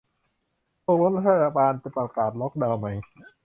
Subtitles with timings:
[0.85, 2.87] ตกลงรัฐบาลจะประกาศล็อกดาวไหม